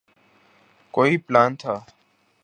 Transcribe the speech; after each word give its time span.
کوئی 0.93 1.17
پلان 1.25 1.51
تھا۔ 1.55 1.75